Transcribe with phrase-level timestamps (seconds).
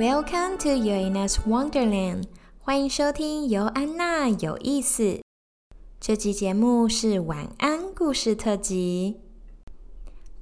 [0.00, 2.24] Welcome to Yoanna's Wonderland，
[2.58, 5.20] 欢迎收听尤安娜有意思。
[6.00, 9.20] 这集节目是晚安故事特辑。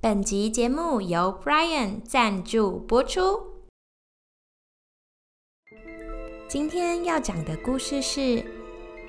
[0.01, 3.41] 本集节目由 Brian 赞助播出。
[6.47, 8.45] 今天要讲的故事是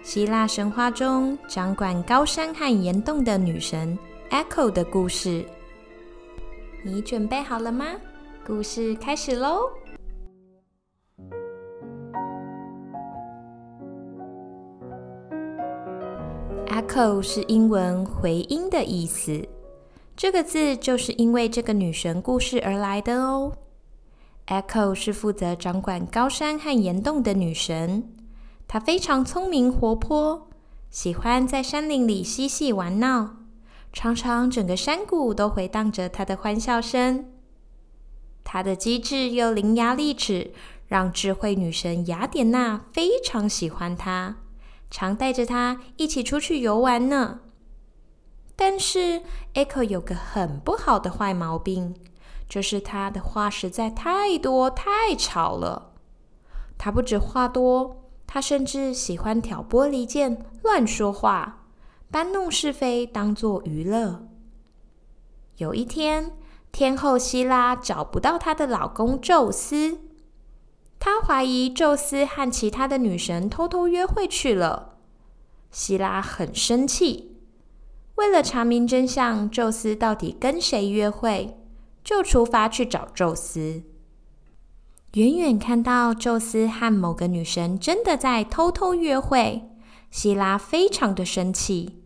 [0.02, 3.96] 希腊神话中掌管高山和岩洞的女神
[4.32, 5.46] Echo 的故事。
[6.84, 7.86] 你准备好了吗？
[8.44, 9.70] 故事开始喽
[16.80, 19.46] ！Echo 是英文“回音”的意思，
[20.16, 23.52] 这个字就是因为这个女神故事而来的哦。
[24.48, 28.10] Echo 是负责掌管高山和岩洞的女神，
[28.66, 30.48] 她非常聪明活泼，
[30.90, 33.32] 喜欢在山林里嬉戏玩闹，
[33.92, 37.26] 常常整个山谷都回荡着她的欢笑声。
[38.46, 40.54] 她的机智又伶牙俐齿，
[40.88, 44.38] 让智慧女神雅典娜非常喜欢她，
[44.90, 47.40] 常带着他一起出去游玩呢。
[48.56, 49.22] 但是
[49.54, 51.96] ，Echo 有个很不好的坏毛病。
[52.50, 55.92] 就是他的话实在太多太吵了。
[56.80, 61.68] 他不止话多，他甚至喜欢挑拨离间、乱说话、
[62.10, 64.28] 搬弄是非，当做娱乐。
[65.58, 66.32] 有一天，
[66.72, 70.00] 天后希拉找不到她的老公宙斯，
[71.00, 74.98] 他怀疑宙斯和其他的女神偷偷约会去了。
[75.72, 77.38] 希拉很生气，
[78.16, 81.56] 为了查明真相，宙斯到底跟谁约会？
[82.04, 83.84] 就出发去找宙斯。
[85.14, 89.70] 远远看到宙斯和某个女神真的在偷偷约会，
[90.12, 92.04] 希拉非常的生气。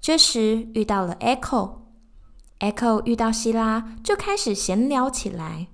[0.00, 5.68] 这时遇到了 Echo，Echo 遇到希拉就开始闲聊起来，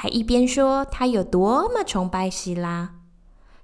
[0.00, 2.94] 还一边说他有多么崇拜希拉。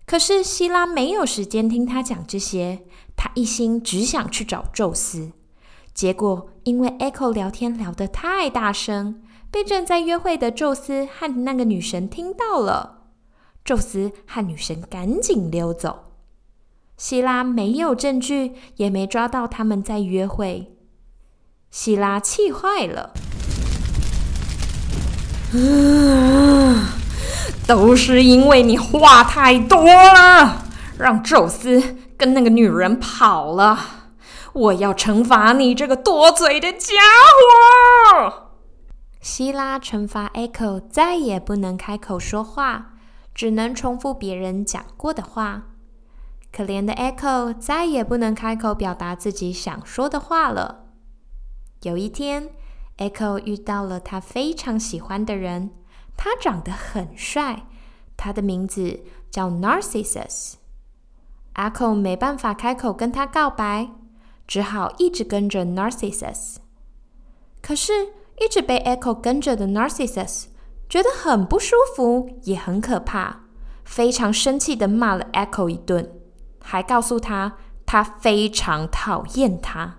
[0.04, 2.82] 可是希拉没有时间听他讲这些，
[3.14, 5.30] 他一心只想去找宙斯。
[5.94, 9.22] 结果因为 Echo 聊天聊得太大声。
[9.48, 13.04] 被正在约会的宙斯和那个女神听到了，
[13.64, 16.10] 宙斯和女神赶紧溜走。
[16.96, 20.76] 希拉没有证据，也没抓到他们在约会。
[21.70, 23.14] 希拉气坏了，
[27.66, 30.64] 都是因为你话太多了，
[30.98, 33.78] 让宙斯跟那个女人跑了。
[34.52, 36.94] 我要惩罚你这个多嘴的家
[38.20, 38.50] 伙。
[39.20, 42.92] 希拉惩罚 Echo，再也不能开口说话，
[43.34, 45.62] 只能重复别人讲过的话。
[46.52, 50.84] 可怜的 Echo 再也不能开口表达自己想说的话了。
[51.82, 52.50] 有一天
[52.98, 55.70] ，Echo 遇到了他非常喜欢的人，
[56.16, 57.66] 他长得很帅，
[58.16, 59.00] 他的名字
[59.30, 60.54] 叫 Narcissus。
[61.54, 63.90] Echo 没办法开口跟他告白，
[64.46, 66.56] 只好一直跟着 Narcissus。
[67.60, 67.92] 可是。
[68.40, 70.46] 一直被 Echo 跟着的 Narcissus
[70.88, 73.42] 觉得很不舒服，也很可怕，
[73.84, 76.20] 非常生气的骂了 Echo 一顿，
[76.60, 77.56] 还告诉他
[77.86, 79.98] 他非常讨厌他。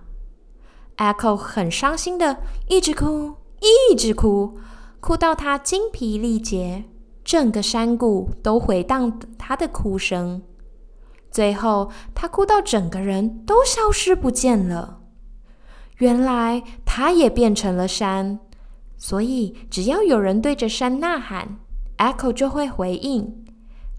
[0.96, 4.58] Echo 很伤心的一直哭，一直哭，
[5.00, 6.84] 哭到他精疲力竭，
[7.24, 10.42] 整个山谷都回荡他的哭声。
[11.30, 15.00] 最后，他哭到整个人都消失不见了。
[15.98, 18.38] 原来他也变成了山，
[18.96, 21.58] 所以只要有人对着山呐喊
[21.98, 23.44] ，Echo 就会回应。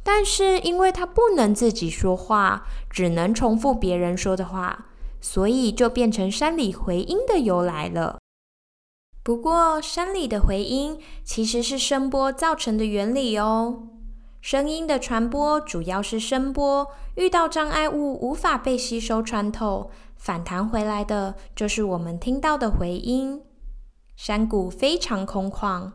[0.03, 4.85] 但是因为他不能自己说话，只能重复别人说的话，
[5.27, 8.17] 所以就变成山里回音的由来了。
[9.21, 13.89] 不过，山里的回音其实是声波造成的原理哦。
[14.39, 19.91] 声音的传播主要是声波遇到障碍物无法被吸收穿透。
[20.15, 23.41] 反弹回来的就是我们听到的回音。
[24.15, 25.91] 山谷非常空旷，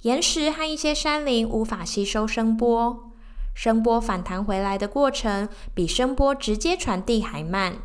[0.00, 3.10] 岩石和一些山林无法吸收声波，
[3.54, 7.76] 声波反弹回来的过程比声波直接传递还慢，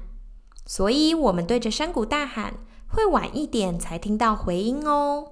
[0.67, 2.55] 所以我们对着山谷大喊，
[2.87, 5.31] 会晚一点才听到回音哦。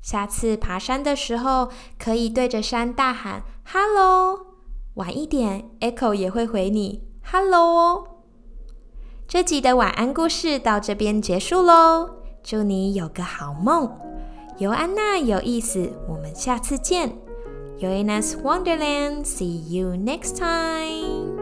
[0.00, 1.68] 下次爬山的时候，
[1.98, 4.46] 可以对着山大喊 “Hello”，
[4.94, 8.04] 晚一点，Echo 也会回你 “Hello” 哦。
[9.28, 13.94] 这集的晚安故事到这边结束喽，祝你有个好梦。
[14.58, 17.12] 尤安娜有意思，我们下次见。
[17.78, 21.39] Yoanna's Wonderland，see you next time。